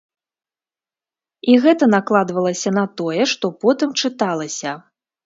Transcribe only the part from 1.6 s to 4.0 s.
гэта накладвалася на тое, што потым